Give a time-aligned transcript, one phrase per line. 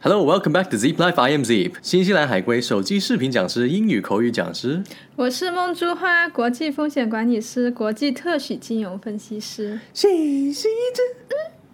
[0.00, 1.20] Hello, welcome back to Zip Life.
[1.20, 4.80] I am Zip，新西兰海归手机视频讲师、英语口语讲师。
[5.16, 9.80] 我是梦珠花，国际风险管理师、国际特许金融分析师。
[9.92, 10.08] 谢
[10.52, 10.68] 谢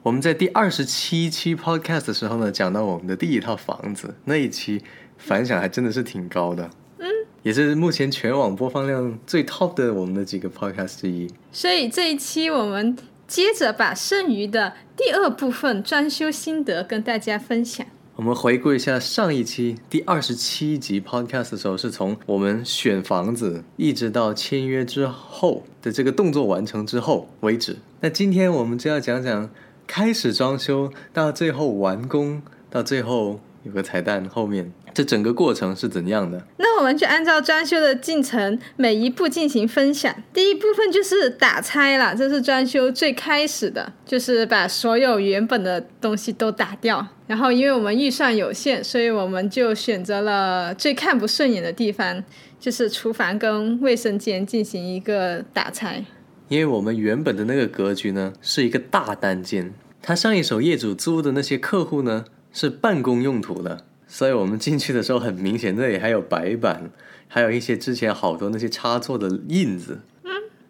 [0.02, 4.81] 我们在第二十七期 Podcast 的时候呢，讲到我们的第一套房子，那一期
[5.19, 6.71] 反响还真的是挺高的。
[7.01, 7.06] 嗯，
[7.43, 11.31] 也是目前全网播放量最 top 的我们的几个 Podcast 之一。
[11.53, 12.97] 所以这一期我们
[13.29, 17.87] 接着把剩余的第二部分装修心得跟大家分享。
[18.16, 27.78] 我们回顾一下上一期第二十七集 podcast 的时候，是从我们选房子一直到签约之后的这个动作完成之后为止。
[28.00, 29.50] 那今天我们就要讲讲
[29.88, 32.40] 开始装修到最后完工，
[32.70, 36.46] 到最后有个彩蛋，后面这整个过程是怎样的？
[36.59, 40.15] 那我们就按照装修的进程每一步进行分享。
[40.32, 47.09] 第一部分就是打拆了，这是装修最开始的，就是把所有原本的东西都打掉。
[47.27, 52.23] 然后，因为我们预算有限，所以我们就选择了最看不顺眼的地方，
[52.60, 56.04] 就是厨房跟卫生间进行一个打拆。
[56.48, 66.91] 因为我们原本的那个格局呢是一个大单间，他上一手业主租的那些客户呢是办公用途的，所以我们进去的时候很明显，这里还有白板，
[67.27, 70.01] 还有一些之前好多那些插座的印子。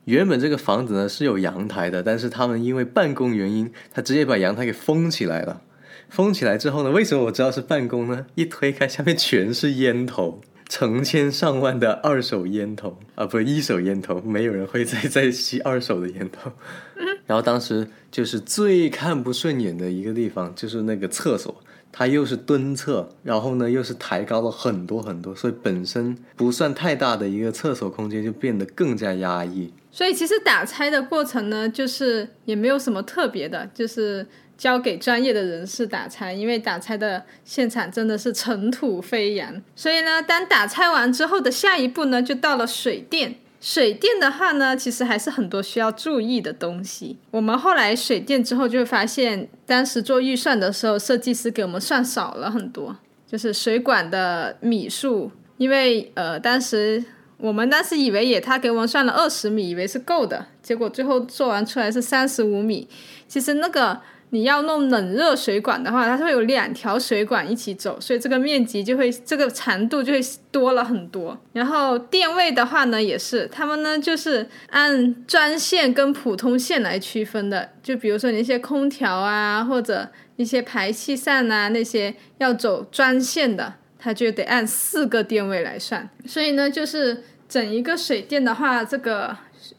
[0.05, 5.63] 原本这个房子呢是有阳台的，但是他们因为办公原因，他直接把阳台给封起来了。
[6.09, 6.91] 封起来之后呢？
[6.91, 8.27] 为什么我知道是办公呢？
[8.35, 16.53] 一推开，下面全是烟头，成千上万的二手烟头啊，不是一手烟头，没有人会再 再吸二手的烟头。
[17.27, 21.55] 然后当时就是最看不顺眼的一个地方，就是那个厕所，
[21.91, 29.73] 它又是蹲厕，然后呢又是抬高了很多很多，所以本身不算太大的一个厕所空间就变得更加压抑。
[29.91, 34.27] 所以其实打拆的过程呢，就是也没有什么特别的，就是。
[34.65, 39.61] 交给专业的人士打拆，因为打拆的现场真的是尘土飞扬。
[39.77, 43.35] 所以呢，当打拆完之后的下一步呢，就到了水电。
[43.61, 47.19] 水电的话呢，其实还是很多需要注意的东西。
[47.31, 52.97] 我们后来水电之后就发现，当时做预算的时候，设计师给我们算少了很多，
[53.31, 55.31] 就是水管的米数。
[55.59, 57.05] 因为呃，当时
[57.37, 62.89] 我们当时以为也他给我们算了二十米，以为是够的，结果最后做完出来是三十五米。
[63.29, 64.01] 其实那个。
[64.31, 70.21] 你要弄冷热水管的话，它是会有两条水管一起走，所以这个面积就会这个长度就会
[70.51, 71.39] 多了很多。
[71.53, 77.71] 然后电位的话呢，也是他们呢就是按专线跟普通线来区分的。
[77.83, 86.09] 就比如说你一些空调啊，或者一些排气扇啊那些要走专线的，它就得按四个电位来算。
[86.27, 89.37] 所以呢，就是整一个水电的话，这个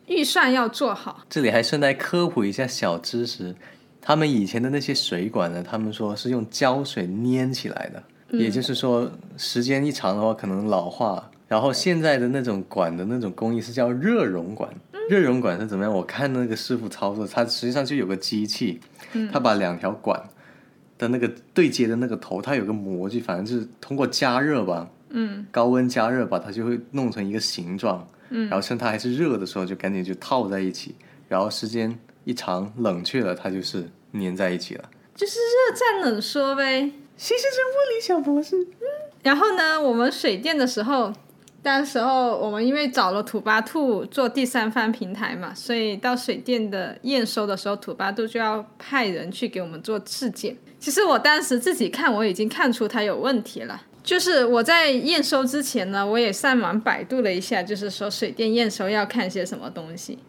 [0.08, 1.26] 预算要做好。
[1.30, 3.54] 这里还顺带科普一下小知识。
[4.08, 5.64] 他们以前的那些水管呢？
[5.68, 8.04] 他们说是用胶水粘起来的，
[8.38, 11.28] 也就是说时间一长的话可能老化。
[11.48, 14.72] 然后现在的那种管的那种工艺是叫热熔管，
[15.10, 15.92] 热熔管是怎么样？
[15.92, 18.80] 我看那个师傅操作，他实际上就有个机器，
[19.32, 20.22] 他把两条管
[21.00, 30.94] 的那个对接的那个头，它有个模具，反正就是通过加热吧，嗯，高温加热把它就会弄成一个形状，嗯，然后趁它还是热的时候就赶紧就套在一起，
[31.28, 31.98] 然后时间。
[32.26, 36.92] 一长冷却了，它就是粘在一起了，就是热胀冷缩呗。
[37.16, 38.58] 谢谢这物理小博士。
[38.62, 38.88] 嗯，
[39.24, 41.14] 然后呢，我们水电的时候，
[41.64, 50.58] 当时候我们因为找了土巴兔做第三方平台嘛，所以到水电的验收的时候，土巴兔就要派人去给我们做质检。
[50.80, 53.84] 其实我当时自己看，我已经看出它有问题了。
[54.04, 60.20] 就是我在验收之前呢，我也上网百度了一下，就是说水电验收要看些什么东西。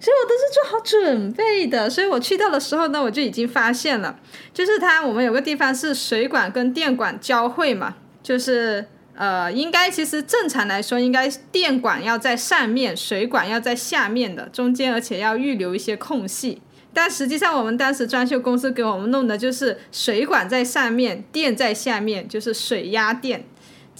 [0.00, 4.18] 所以我都是做好准备的，所以我去到的时候呢，我就已经发现了，
[4.54, 16.62] 就是它我们有个地方是水管跟电管交汇嘛，就是呃，应该其实正常来说，应该电管要在上面，水管要在下面的中间，而且要预留一些空隙。
[16.94, 23.44] 但实际上我们当时装修公司给我们弄的就是水管在上面，电在下面，就是水压电。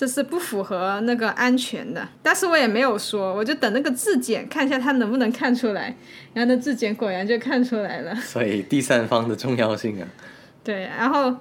[0.00, 5.94] 这是不符合那个安全的，但是我也没有说，我就等那个质检看一下他能不能看出来，
[6.32, 8.14] 然后那质检果然就看出来了。
[8.14, 10.08] 所以第三方的重要性啊。
[10.64, 11.37] 对，然后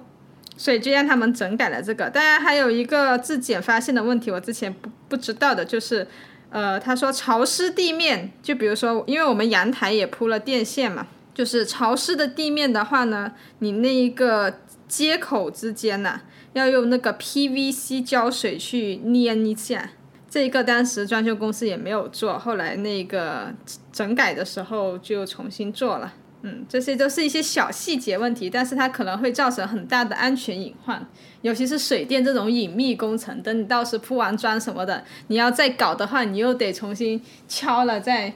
[0.58, 2.10] 所以就让他们整改了这个。
[2.10, 6.06] 当然还有一个质检发现的问题，我之前不不知道的就是，
[6.50, 14.52] 呃，他说潮湿地面，就比如说，因为我们阳台也铺了电线嘛，就是潮湿的地面的话呢，你那一个
[14.90, 16.20] 接口之间呢。
[16.52, 19.90] 要用那个 PVC 胶水去粘一下，
[20.28, 23.54] 这个当时装修公司也没有做，后来那个
[23.92, 26.12] 整改的时候就重新做了。
[26.42, 31.06] 嗯，这些都是一些小细节问题，但是它可能会造成很大的安全隐患，
[31.42, 33.40] 尤其是水电这种隐秘工程。
[33.42, 38.34] 等你到时铺完砖什么的，你要再搞的话，你又得重新敲了再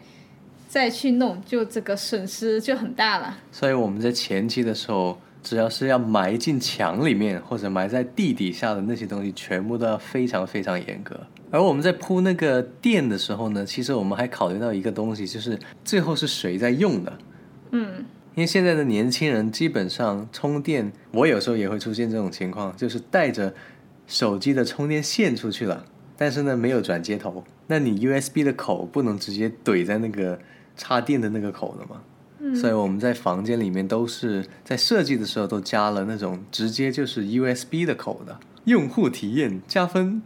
[0.68, 3.38] 再去弄，就这个损失就很大了。
[3.50, 11.14] 所以我们在前期的时候，只要是要埋进墙里面或者埋在地底下的那些东西，全部都要非常非常严格。
[11.50, 17.12] 而我们在铺那个电的时候呢，其实我们还考虑到一个东西，就是最后是谁在用的。
[17.70, 18.04] 嗯，
[18.34, 23.54] 因为现在的年轻人基本上充电，我有时候也会出现这种情况，就是带着
[24.06, 25.84] 手机的充电线出去了，
[26.16, 30.38] 但是呢没有转接头，那你 USB 的口不能直接怼在那个
[30.76, 32.00] 插电的那个口的嘛？
[32.44, 40.22] 嗯，所以我们在房间里面都是在设计的时候都加了那种直接就是 USB 的口的，用户体验加分。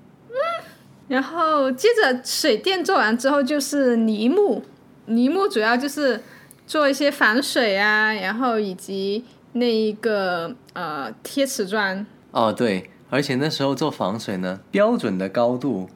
[1.06, 4.62] 然后接着水电做完之后就是泥木，
[5.06, 6.20] 泥木主要就是。
[6.68, 12.04] 做一些防水啊，然后以及那一个呃贴瓷砖。
[12.30, 15.88] 哦，对，而且那时候做防水呢，标准的高度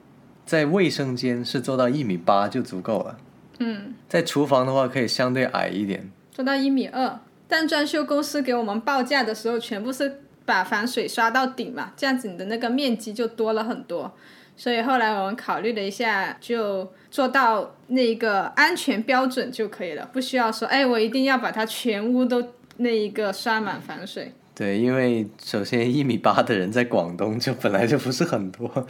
[0.46, 3.18] 在卫生间是做到一米八就足够了。
[3.64, 7.20] 嗯，在厨房的话可以相对矮一点，做到一米二。
[7.46, 14.10] 但装修公司给我们报价的时候，全部是把防水刷到顶嘛，这样子你的那个面积就多了很多。
[14.56, 22.42] 所以后来我们考虑了一下，就做到那个安全标准就可以了，不需要说，哎，我一定要把它全屋都
[22.78, 24.32] 那一个刷满防水。
[24.54, 28.86] 对，因为首先一米八的人在广东就本来就不是很多，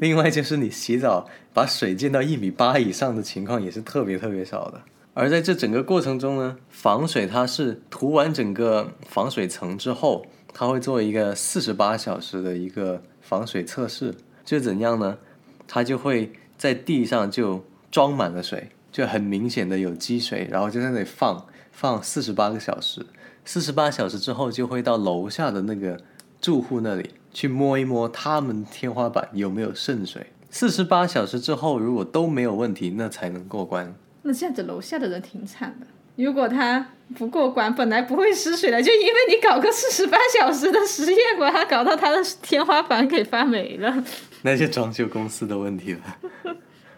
[0.00, 4.80] 另外就是你洗澡把水溅到一米八以上的情况也是特别特别少的。
[5.12, 10.24] 而在这整个过程中呢，防水它是涂完整个防水层之后，
[10.54, 14.14] 它会做一个四十八小时的一个防水测试。
[14.44, 15.18] 就怎样呢？
[15.66, 23.04] 它就会在地上就装满了水，就很明显的有积水，然后就在那里放放四十八个小时。
[23.44, 25.98] 四十八小时之后，就会到楼下的那个
[26.40, 30.26] 住户那里去摸一摸他们天花板有没有渗水。
[30.50, 33.94] 四十八小时之后，如果都没有问题，那才能过关。
[34.22, 35.86] 那这样子，楼下的人挺惨的。
[36.16, 44.04] 如果他不过关，本来不会失水的，就因为你搞个四十八小时的实验，把它搞到他的天花板给发霉了。
[44.42, 46.00] 那就装修公司的问题了。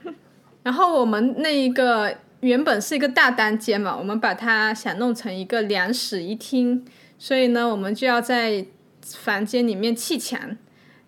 [0.64, 6.84] 然后我们那一个原本是一个大单间嘛，我们把它想弄成一个两室一厅，
[7.16, 8.66] 所以呢，我们就要在
[9.00, 10.56] 房间里面砌墙。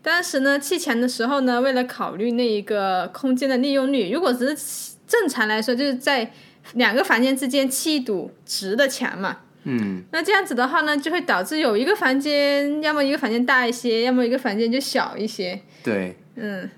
[0.01, 6.31] 当时呢，砌墙的时候呢，为了考虑那一个空间的利用率，如果只是正常来说，就是在
[6.75, 15.61] 两个房间之间砌一堵直的墙嘛，嗯，那这样子的话呢，就会导致有一个房间，要么一个房间大一些，要么一个房间就小一些。
[15.83, 16.71] 对，嗯，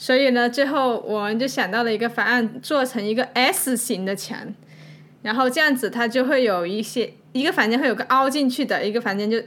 [0.00, 4.38] 所以呢，最后我们就想到了一个方案，做成一个 S 型的墙，
[5.20, 9.38] 然后这样子它就会有一些一个房间会有个凹进去的，一个房间就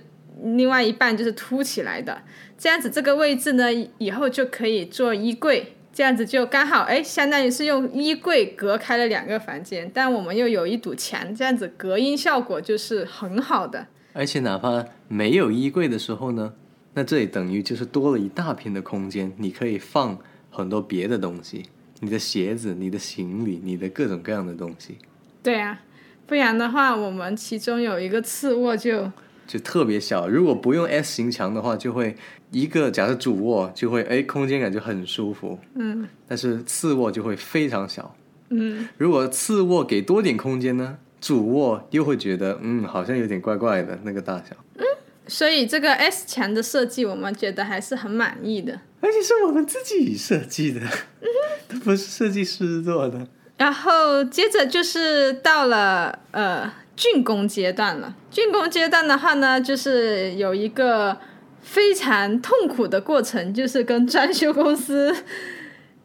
[0.44, 2.22] 另外一半就是凸起来的，
[2.56, 5.74] 这样子这个位置呢，以后就可以做衣柜。
[5.92, 13.88] 这样子就刚好，哎，相当于是用衣柜隔开了两个房间，但我们又有一堵墙，这样子隔音效果就是很好的。
[14.14, 16.54] 而且哪怕没有衣柜的时候呢，
[16.94, 20.20] 那这里等于就是多了一大片的空间，你可以放
[20.54, 21.66] 很多别的东西，
[22.00, 24.98] 你的鞋子、你的行李、你的各种各样的东西。
[25.42, 25.82] 对啊，
[26.26, 29.12] 不然的话，我们其中有一个次卧就。
[29.46, 32.16] 就特别小，如果不用 S 型墙的话，就会
[32.50, 38.16] 一个假设主卧就会哎空间感就很舒服，嗯，但是次卧就会非常小，
[38.52, 44.86] 嗯，如果次卧给多点空间呢，主卧又会觉得嗯好像有点怪怪的那个大小，嗯，
[45.28, 50.80] 所以这个 S 墙的设计我们觉得还是很满意的，而且是我们自己设计的，
[51.68, 53.28] 都不是设计师做的。
[53.58, 56.72] 然后接着就是到了呃。
[56.96, 58.16] 竣工阶段了。
[58.32, 61.18] 竣工阶段的话呢，就是有一个
[61.60, 65.12] 非常痛苦的过程，就是跟 装修公司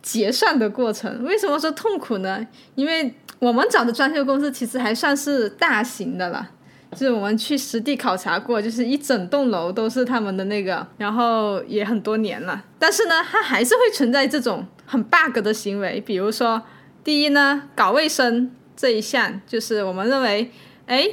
[0.00, 1.22] 结算的过程。
[1.24, 2.44] 为什么说痛苦呢？
[2.74, 6.52] 因为我们找的装修公司其实还算是大型的了，
[6.92, 12.64] 就是我们去实地考察过，就是一整栋楼都是他们的那个，然后也很多年了。
[12.78, 16.62] 但是呢，它还是会存在这种很 bug 的行为，比如说，
[17.04, 20.50] 第一呢，搞卫生这一项，就是我们认为。
[20.86, 21.06] 哎，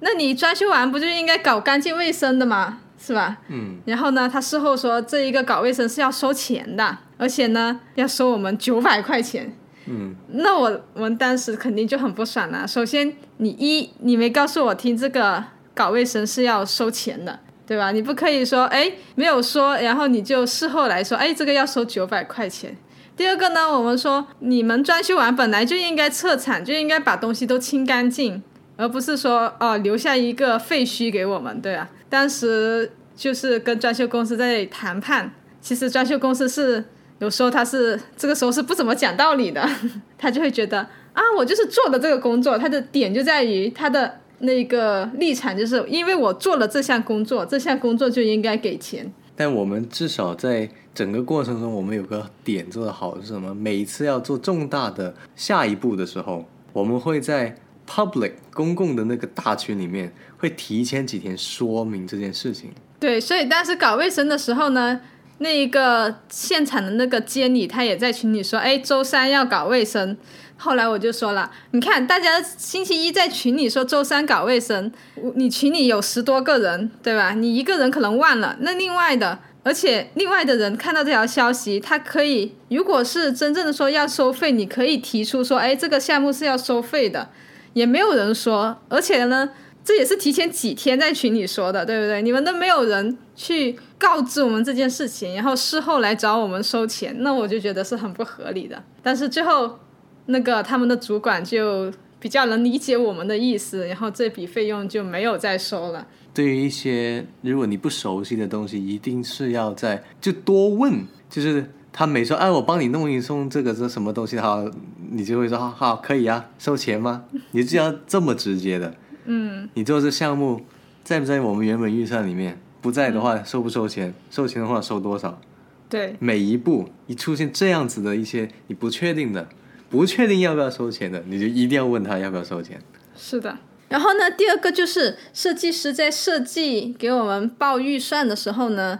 [0.00, 2.80] 那你装修完不就应该搞干净卫生的吗？
[2.98, 3.38] 是吧？
[3.48, 3.76] 嗯。
[3.86, 9.56] 然后呢，他事后说这一个搞卫生是要收钱的，而且呢要收我们九百块钱。
[9.86, 10.14] 嗯。
[10.28, 12.66] 那我我们当时肯定就很不爽了。
[12.66, 15.42] 首先，你一你没告诉我听这个
[15.74, 17.92] 搞卫生是要收钱的，对吧？
[17.92, 22.76] 你不可以说哎没有说，然后你就事后来说哎这个要收九百块钱。
[23.16, 28.42] 第二个呢，我们说你们装修完本来就应该撤场，就应该把东西都清干净。
[28.76, 31.88] 而不是说哦留下一个废墟给我们，对啊。
[32.08, 36.84] 当时就是跟装修公司在谈判，其实装修公司是
[37.20, 39.68] 有时候他是这个时候是不怎么讲道理的，
[40.18, 40.80] 他就会觉得
[41.12, 49.12] 啊我就是做的这个工作，他的点就在于他的那个立场，就是因为我做了这项工作，这项工作就应该给钱。
[49.36, 53.54] 但我们至少在整个过程中，我们有个点做得好是什么？
[53.54, 57.56] 每一次要做重大的下一步的时候，我们会在
[57.88, 62.70] public 公共的那个大群里面，会提前几天说明这件事情。
[63.00, 65.00] 对，所以当时搞卫生的时候呢，
[65.38, 70.16] 那一个现场的那个监理他也在群里说，哎，周三要搞卫生。
[70.56, 74.90] 后来我就说了，你看大家星期一在群里说周三搞卫生，
[75.34, 77.32] 你群里有十多个人，对吧？
[77.32, 87.28] 你一个人可能忘了，那另外的，而且另外的人看到这条消息，他可以，如果是真正的说要收费，你可以提出说，哎，这个项目是要收费的，
[87.72, 89.50] 也没有人说，而且呢，
[89.84, 92.22] 这也是提前几天在群里说的，对不对？
[92.22, 98.82] 你们都没有人去告知我们这件事情，然后事后来找我们收钱，那我就觉得是很不合理的。
[99.02, 99.78] 但是最后。
[100.26, 106.06] 那个他们的主管就比较能理解我们的意思，然后这笔费用就没有再收了。
[106.32, 114.64] 对于一些如果你不熟悉的东西，一定是要在就多问，就是他每说哎我帮你弄一送这个这什么东西好，
[115.10, 117.24] 你就会说好可以啊，收钱吗？
[117.50, 118.94] 你就要这么直接的。
[119.24, 119.68] 嗯。
[119.74, 120.64] 你做这项目
[121.02, 122.60] 在不在我们原本预算里面？
[122.80, 124.14] 不在的话收不收钱？
[124.30, 125.40] 收钱的话收多少？
[125.88, 126.16] 对。
[126.18, 129.48] 每一步一出现这样子的一些你不确定的。
[129.90, 132.80] 不确定要不要收钱的，你就一定要问他要不要收钱。
[133.16, 133.56] 是的，
[133.88, 138.98] 然后呢，第二个就是设计师在设计给我们报预算的时候呢，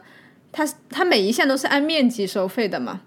[0.53, 3.01] 他他每一项都是按面积收费的嘛，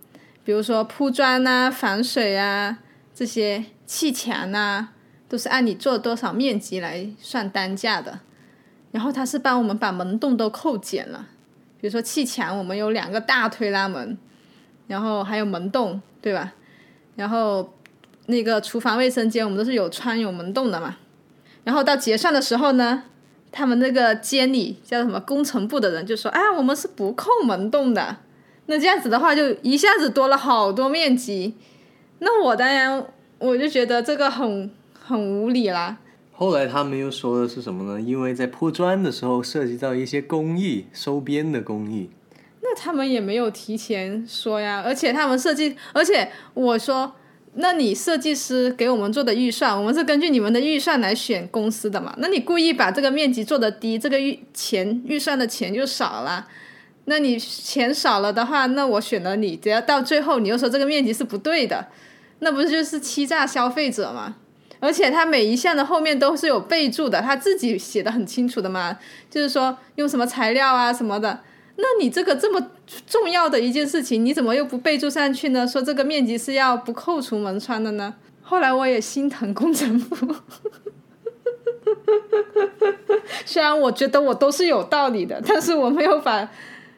[0.44, 2.80] 比如说铺砖啊、防水啊
[3.16, 4.90] 这些砌墙啊，
[5.30, 8.20] 都是按你做多少面积来算单价的。
[8.92, 11.28] 然后他是帮我们把门洞都扣减了，
[11.80, 14.18] 比如说砌墙，我们有两个大推拉门，
[14.88, 16.54] 然后还有门洞，对吧？
[17.16, 17.74] 然后。
[18.30, 20.98] 那个厨房卫生间我们都是有穿有门洞的嘛，
[21.64, 23.04] 然后到结算的时候呢，
[23.54, 28.18] 他们那个监理叫什么工程部的人就说：“哎，我们是不扣门洞的。”
[28.68, 31.56] 那这样子的话就一下子多了好多面积，
[32.20, 33.02] 那我当然
[33.40, 34.70] 我就觉得这个很
[35.08, 35.98] 很无理啦。
[36.34, 38.02] 后来他们又说的是什么呢？
[38.02, 42.10] 因为在铺砖的时候涉及到一些工艺收边的工艺，
[42.62, 47.14] 那他们也没有提前说呀，而且他们设计，而且我说。
[47.60, 52.14] 那你设计师给我们做的预算，我们是根据你们的预算来选公司的嘛？
[52.20, 56.48] 那你故意把这个面积做的低，这个预钱预算的钱就少了。
[57.06, 61.88] 那你钱少了的话，那我选了你，只要到最后你又说这个面积是不对的，
[62.42, 64.36] 那不是就是欺诈消费者吗？
[64.80, 68.98] 而且他每一项的后面都是有备注的，他自己写的很清楚的嘛，
[69.30, 71.42] 就是说用什么材料啊什么的。
[71.78, 72.72] 那你这个这么
[73.06, 75.68] 重要的一件事情，你怎么又不备注上去呢？
[75.68, 78.16] 说这个面积是要不扣除门窗的呢？
[78.42, 80.16] 后来我也心疼工程部，
[83.46, 86.50] 虽然我觉得我都是有道理的，但是我没有把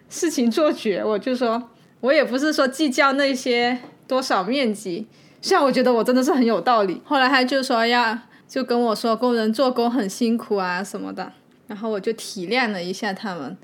[0.10, 1.04] 事情做绝。
[1.04, 1.70] 我就说，
[2.02, 5.08] 我也不是说计较那些多少面积，
[5.42, 7.02] 虽然我觉得我真的是很有道理。
[7.06, 8.18] 后来他就说要
[8.48, 11.32] 就跟我说工人做工很辛苦啊什么的，
[11.68, 13.58] 然后我就体谅了一下他们。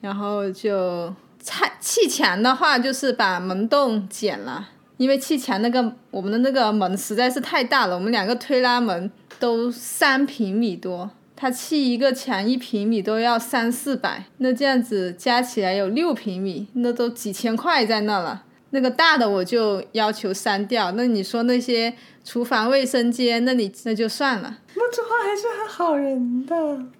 [0.00, 18.44] 然后就拆砌墙的话，就是把门洞剪了，因为砌墙那个我们的那个门实在是太大了，我们两个推拉门都三平米多，他砌一个墙一平米都要三四百，那这样子加起来有六平米，那都几千块在那了。
[18.70, 21.92] 那个大的我就要求删掉，那你说那些
[22.24, 24.58] 厨房卫生间，那你那就算了。
[24.74, 26.54] 那这花还是很好人的。
[26.56, 26.90] 嗯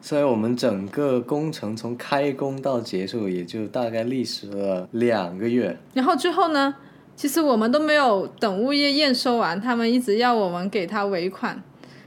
[0.00, 5.74] 所以我们整个工程从开工到结束，也就大概历时了两个月。
[5.94, 6.74] 然后最后呢，
[7.16, 11.62] 其实我们都没有等物业验收完，他们一直要我们给他尾款，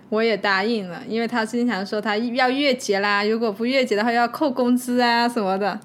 [0.09, 5.79] 我也答应了，因为他经常说他要月结啦，如果不月结的话要扣工资啊什么的。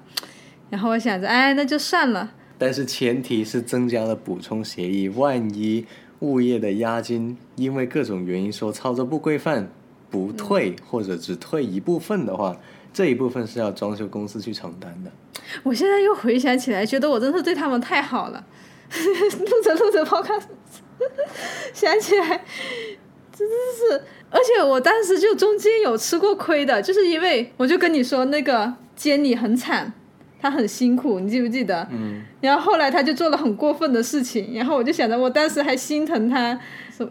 [0.69, 2.29] 然后我想着，哎，那就算了。
[2.63, 5.85] 但是前提是增加了补充协议，万一
[6.19, 9.69] 物业的押金因为各种原因说操作不规范。
[10.09, 12.55] 不退或者只退一部分的话，
[12.93, 15.11] 这一部分是要装修公司去承担的。
[15.63, 18.45] 我现在又回想起来，觉得我真是对他们太好了。
[18.93, 20.39] 录着录着抛开，
[21.73, 22.45] 想起来，
[23.35, 29.93] 真的是，而且我当时就中间有吃过亏的，就是因为我就跟你说那个监理很惨，
[30.43, 31.87] 他很辛苦，你记不记得？
[31.89, 36.59] 嗯，然后后来他就做了很过分的事情，然后我就想着，我当时还心疼他，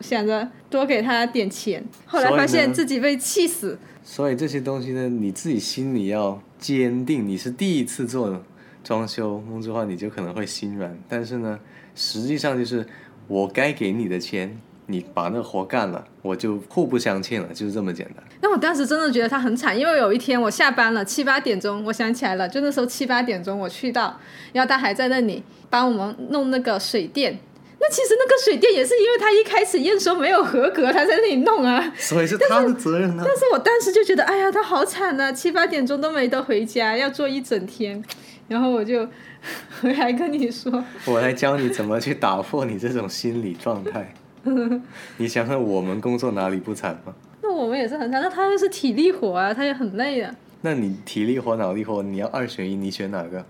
[0.03, 3.79] 想着多给他点钱，后来发现自己被气死。
[4.05, 7.27] 所以这些东西呢，你自己心里要坚定。
[7.27, 8.45] 你是第一次做
[8.85, 11.59] 装修，梦之花你就可能会心软，但是呢，
[11.95, 12.87] 实际上就是
[13.29, 14.61] 我该给你的钱。
[14.93, 18.23] 你把那活干了，我就互不相欠了，就是这么简单。
[18.43, 24.21] 那我当时真的觉得他很惨，因为有一天我下班了七八点钟，我想起来了，就那时候七八点钟我去到，
[24.53, 27.39] 然后他还在那里帮我们弄那个水电。
[27.85, 31.91] 那其实那个水电也是因为他一开始验收没有合格，他在那里弄啊。
[31.99, 33.25] 所以是他的责任呢。
[33.27, 38.01] 但是我当时就觉得，哎呀，他好惨呐，七八点钟都没得回家，要做一整天。
[38.47, 39.09] 然后我就
[39.83, 44.15] 回来跟你说，我来教你怎么去打破你这种心理状态。
[45.19, 47.15] 你想想，我们工作哪里不惨吗？
[47.43, 50.35] 那我们也是很惨，那他又是体力活啊，他也很累啊。
[50.63, 53.45] 那你体力活、脑力活，你要二选一，你选哪个？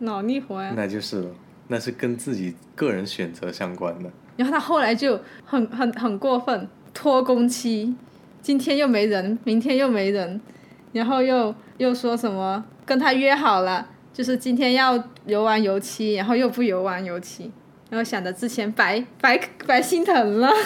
[0.00, 0.72] 脑力活呀。
[0.76, 1.30] 那就是了，
[1.68, 4.10] 那是跟自己个人选择相关的。
[4.36, 7.94] 然后他后来就很很很过分，拖工期，
[8.40, 10.40] 今天又没人，明天又没人，
[10.92, 17.50] 然后又又说什么跟他约好了，就是今天要游完油漆，然后又不游完油漆。
[17.90, 20.50] 然后想着之前白 白白心疼了。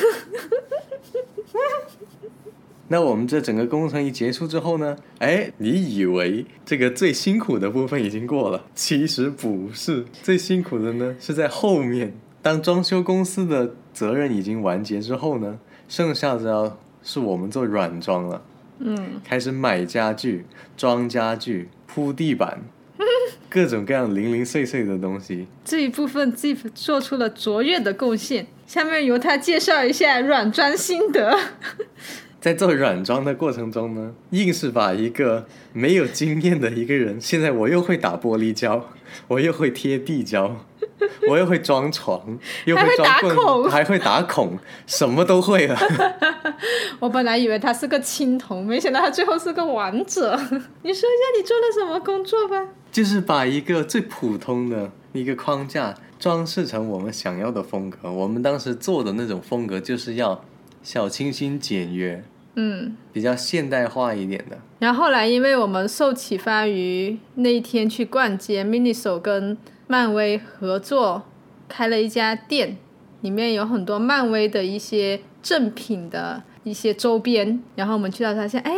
[2.89, 4.99] 那我们这整个工程一结束之后呢？
[5.19, 8.67] 哎，你以为这个最辛苦的部分已经过了？
[8.75, 12.13] 其实不是，最辛苦的呢是在后面。
[12.43, 18.43] 当装修公司的责任已经完结之后呢，剩下的是我们做软装了。
[18.81, 19.21] 嗯。
[19.25, 20.45] 开始买家具、
[20.77, 22.61] 装家具、铺地板。
[23.53, 28.47] 各种各样零零碎碎的东西，这一部分既做出了卓越的贡献。
[28.67, 31.39] 下面由他介绍一下软装心得。
[32.41, 38.89] 在做软装的过程中呢，硬是把一个没有经验的一个人，现在我又会打玻璃胶，
[39.29, 40.65] 我又会贴地胶，
[41.29, 45.79] 我又会装床，又会打孔，还会打孔，什么都会了。
[46.99, 50.35] 我本来以为他是个青铜，没想到他最后是个王者。
[50.83, 52.67] 你说一下你做了什么工作吧？
[52.93, 58.13] 就是把一个最普通的一个框架装饰成我们想要的风格。
[58.13, 60.45] 我们当时做的那种风格就是要
[60.83, 62.23] 小清新简约。
[62.55, 64.59] 嗯，比较现代化一点的。
[64.79, 71.23] 然后后来，因为我们受启发于那一天去逛街，Miniso 跟漫威合作
[71.67, 72.77] 开了一家店，
[73.23, 77.63] 里面有很多漫威的一些正品的一些周边。
[77.75, 78.75] 然后我们去到发现，哎，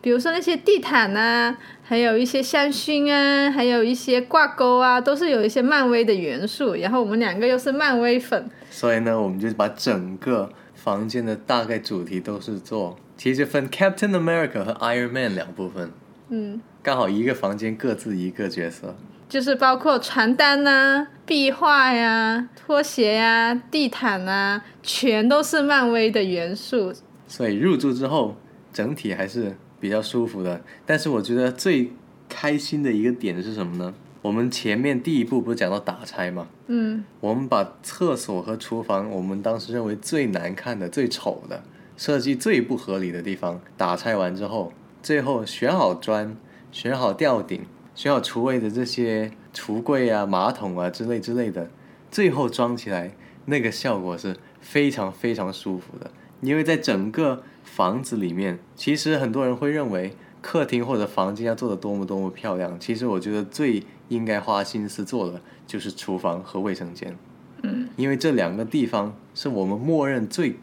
[0.00, 6.74] 比如说那些地毯啊，还有一些香薰啊，还有一些挂钩啊，都是有一些漫威的元素。
[6.74, 12.96] 然后我们两个又是漫威粉，所以呢，我们就把整个房间的大概主题都是做。
[13.16, 15.90] 其实分 Captain America 和 Iron Man 两部分，
[16.28, 18.96] 嗯，刚好一个房间各自一个角色，
[19.28, 26.92] 就是包括床单呐、壁画呀、拖鞋呀、地毯啊，全都是漫威的元素。
[27.26, 28.36] 所以入住之后，
[28.72, 30.60] 整体还是比较舒服的。
[30.84, 31.92] 但是我觉得最
[32.28, 33.94] 开心的一个点是什么呢？
[34.20, 36.48] 我们前面第一步不是讲到打拆吗？
[36.66, 41.62] 嗯，我们把厕所和厨房，我们当时认为最难看的、最丑的。
[41.96, 46.36] 设计最不合理的地方打拆完之后，最后选好砖，
[46.70, 47.62] 选好吊顶，
[47.94, 51.68] 选好厨卫的这些橱柜啊、马桶啊之类之类的，
[52.10, 53.12] 最后装起来
[53.46, 56.10] 那个效果是非常非常舒服的。
[56.40, 67.16] 因为在整个房子里面，其实很多人会认为客厅或者房间要做的多么多么漂亮，其实我觉得最应该花心思做的就是厨房和卫生间。
[67.62, 70.56] 嗯，因为这两个地方是我们默认最。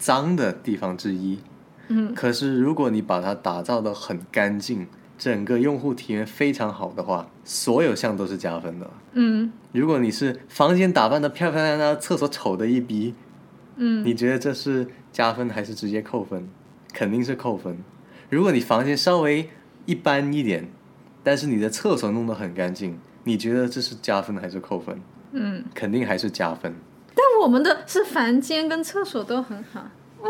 [0.00, 1.38] 脏的地方之一，
[1.88, 4.86] 嗯，可是如果你把它打造的很干净，
[5.18, 8.90] 整个用户体验非常好的话，所有项都是加分的。
[9.12, 13.14] 嗯，如果你是房间打扮的漂漂亮亮，厕所丑的一逼，
[13.82, 16.46] 嗯，你觉得这是加分还是直接扣分？
[16.92, 17.78] 肯定是扣分。
[18.28, 19.48] 如果你房间稍微
[19.86, 20.68] 一般一点，
[21.24, 25.00] 但是你的厕所弄得很干净，你觉得这是加分还是扣分？
[25.32, 26.74] 嗯，肯定还是加分。
[27.14, 29.88] 但我们的是房间跟厕所都很好。
[30.22, 30.28] 嗯，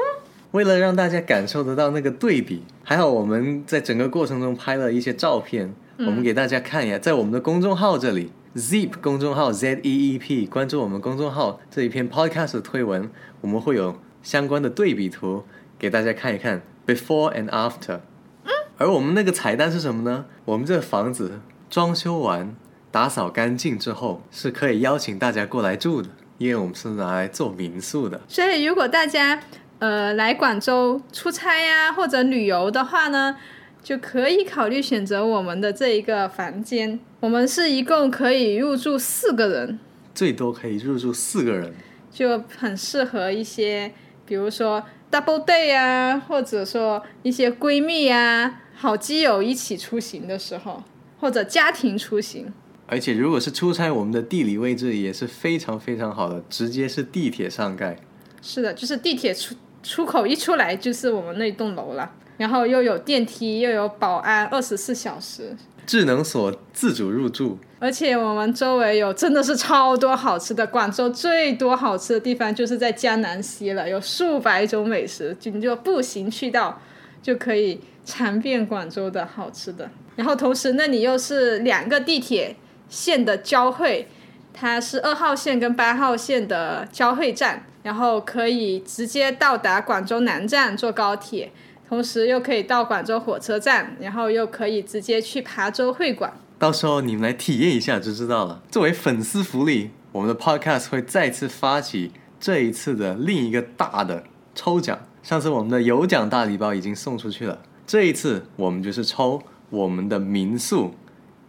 [0.53, 13.11] 为了让大家感受得到那个对比，还好我们在整个过程中拍了一些照片，我们给大家看一下，在我们的公众号这里，Zeep 公众号 Z E E P，关注我们公众号这一篇 Podcast 的推文，
[13.41, 15.45] 我们会有相关的对比图
[15.79, 18.01] 给大家看一看，Before and After。
[18.45, 20.27] 嗯，而我们那个彩蛋是什么呢？
[20.45, 22.55] 我们这房子装修完、
[22.91, 26.09] 打扫干净之后，是可以邀请大家过来住的。
[26.39, 29.39] 因为我们是拿来做民宿的，所以如果大家
[29.79, 33.37] 呃来广州出差呀或者旅游的话呢，
[33.83, 36.99] 就可以考虑选择我们的这一个房间。
[37.21, 39.79] 我们是一共可以入住四个人，
[40.15, 41.73] 最多可以入住四个人，
[42.11, 43.93] 就很适合一些，
[44.25, 50.83] 比如说 double day 啊，或者说一些闺蜜啊、好基友一起出行的时候，
[51.19, 52.53] 或者家庭出行。
[52.87, 57.97] 而且如果是出差，我们的地理位置也是非常非常好的，直接是地铁上盖。
[58.43, 65.55] 是的，就是地铁出出口一出来就是我们那栋楼了，然后又有电梯，又有保安，二十四小时。
[65.87, 70.67] 智能锁自主入住，而且我们周围有真的是超多好吃的。
[70.67, 76.81] 广州最多好吃的地方就是在江南西了，有数百种美食，就你就步行去到
[77.21, 79.91] 就可以尝遍广州的好吃的。
[80.17, 82.57] 然后同时那里又是两个地铁
[82.89, 84.09] 线的交汇，
[84.55, 91.53] 它是二号线跟八号线的交汇站，然后可以直接到达广州南站坐高铁。
[91.91, 96.33] 同时又可以到广州火车站，然后又可以直接去琶洲会馆。
[96.57, 98.63] 到时候你们来体验一下就知道了。
[98.71, 104.23] 作为粉丝福利，我们的 Podcast 会再次发起这一次的另一个大的
[104.55, 105.01] 抽奖。
[105.25, 110.95] 上次我们的有奖大礼包已经送出去了，这一次我们就是抽我们的民宿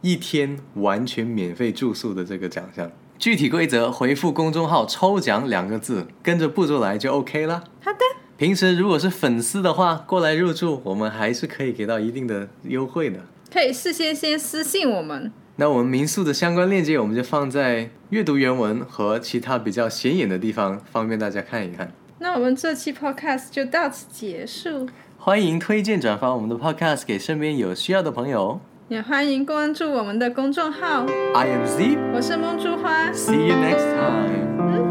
[0.01, 2.91] 一天完全免费住宿的这个奖项。
[3.19, 7.65] 具体规则回复公众号“抽奖”两个字，跟着步骤来就 OK 了。
[7.84, 7.99] 好的。
[8.41, 13.19] 平时如果是粉丝的话，过来入住，我们还是可以给到一定的优惠的。
[13.54, 15.32] 可以事先先私信我们。
[15.58, 21.91] 那我们民宿的相关链接，我们就放在阅读原文和其他比较显眼的地方，方便大家看一看。
[22.17, 24.89] 那我们这期 podcast 就到此结束。
[25.19, 28.60] 欢迎推荐转发我们的 podcast 给身边有需要的朋友。
[28.88, 31.06] 也欢迎关注我们的公众号。
[31.36, 33.12] I am Z，我是梦珠花。
[33.12, 34.90] See you next time.